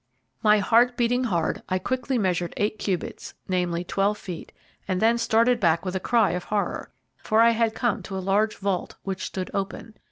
[0.41, 4.51] My heart beating hard, I quickly measured eight cubits, namely twelve feet,
[4.87, 8.17] and then started back with a cry of horror, for I had come to a
[8.17, 9.93] large vault, which stood open.